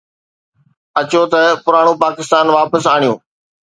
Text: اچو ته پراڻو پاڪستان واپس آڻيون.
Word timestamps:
اچو 0.99 1.21
ته 1.31 1.41
پراڻو 1.65 1.93
پاڪستان 2.03 2.45
واپس 2.57 2.83
آڻيون. 2.93 3.17